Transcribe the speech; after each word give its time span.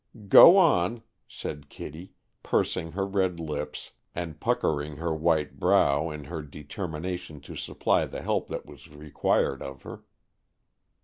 "Go 0.29 0.57
on," 0.57 1.03
said 1.27 1.69
Kitty, 1.69 2.15
pursing 2.41 2.93
her 2.93 3.05
red 3.05 3.39
lips 3.39 3.91
and 4.15 4.39
puckering 4.39 4.95
her 4.97 5.13
white 5.13 5.59
brow 5.59 6.09
in 6.09 6.23
her 6.23 6.41
determination 6.41 7.39
to 7.41 7.55
supply 7.55 8.05
the 8.05 8.23
help 8.23 8.47
that 8.47 8.65
was 8.65 8.89
required 8.89 9.61
of 9.61 9.83
her. 9.83 10.01